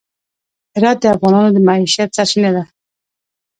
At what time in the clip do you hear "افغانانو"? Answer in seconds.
1.15-1.49